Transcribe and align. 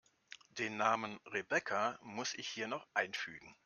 Den 0.57 0.77
Namen 0.77 1.19
Rebecca 1.27 1.99
muss 2.01 2.33
ich 2.33 2.47
hier 2.47 2.67
noch 2.67 2.87
einfügen. 2.95 3.55